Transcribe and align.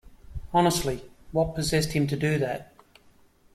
Honestly! 0.51 1.03
What 1.31 1.53
possessed 1.53 1.93
him 1.93 2.07
to 2.07 2.15
do 2.15 2.39
that? 2.39 2.73